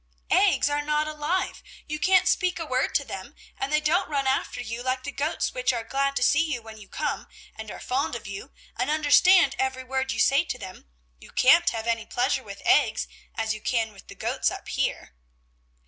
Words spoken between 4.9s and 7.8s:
the goats which are glad to see you when you come, and are